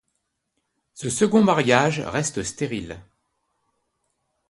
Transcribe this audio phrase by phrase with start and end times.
[0.95, 2.99] Ce second mariage reste stérile.